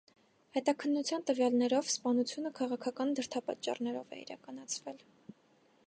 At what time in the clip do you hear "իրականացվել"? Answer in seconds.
4.25-5.07